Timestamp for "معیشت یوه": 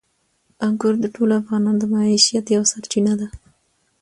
1.93-2.65